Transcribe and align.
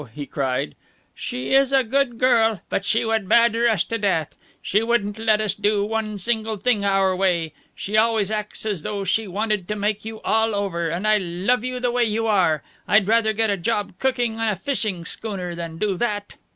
he 0.15 0.25
cried. 0.25 0.73
"She 1.13 1.53
is 1.53 1.71
a 1.71 1.83
good 1.83 2.17
girl, 2.17 2.63
but 2.69 2.83
she 2.83 3.05
would 3.05 3.29
badger 3.29 3.67
us 3.67 3.85
to 3.85 3.99
death. 3.99 4.35
She 4.59 4.81
wouldn't 4.81 5.19
let 5.19 5.39
us 5.39 5.53
do 5.53 5.85
one 5.85 6.17
single 6.17 6.57
thing 6.57 6.83
our 6.83 7.15
way. 7.15 7.53
She 7.75 7.95
always 7.95 8.31
acts 8.31 8.65
as 8.65 8.81
though 8.81 9.03
she 9.03 9.27
wanted 9.27 9.67
to 9.67 9.75
make 9.75 10.03
you 10.03 10.19
all 10.21 10.55
over, 10.55 10.89
and 10.89 11.07
I 11.07 11.19
love 11.19 11.63
you 11.63 11.79
the 11.79 11.91
way 11.91 12.03
you 12.05 12.25
are. 12.25 12.63
I'd 12.87 13.07
rather 13.07 13.31
get 13.31 13.51
a 13.51 13.57
job 13.57 13.93
cooking 13.99 14.39
on 14.39 14.47
a 14.49 14.55
fishing 14.55 15.05
schooner 15.05 15.53
than 15.53 15.77
do 15.77 15.97
that." 15.97 16.33